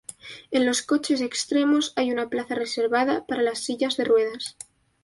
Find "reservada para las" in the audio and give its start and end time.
2.55-3.59